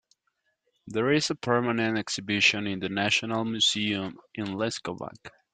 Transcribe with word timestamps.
There 0.87 1.11
is 1.11 1.29
a 1.29 1.35
permanent 1.35 1.95
exhibition 1.95 2.65
in 2.65 2.79
the 2.79 2.89
national 2.89 3.45
museum 3.45 4.17
in 4.33 4.45
Leskovac. 4.47 5.29